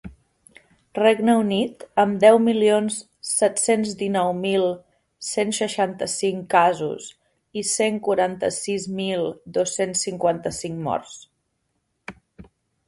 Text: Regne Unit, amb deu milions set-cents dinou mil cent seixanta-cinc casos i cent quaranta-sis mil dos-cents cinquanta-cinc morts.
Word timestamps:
Regne 0.99 1.33
Unit, 1.39 1.83
amb 2.03 2.15
deu 2.23 2.39
milions 2.45 2.95
set-cents 3.31 3.91
dinou 3.99 4.31
mil 4.45 4.65
cent 5.27 5.53
seixanta-cinc 5.57 6.49
casos 6.55 7.11
i 7.61 7.63
cent 7.73 7.99
quaranta-sis 8.09 8.87
mil 9.01 9.27
dos-cents 9.59 10.03
cinquanta-cinc 10.07 10.81
morts. 10.89 11.21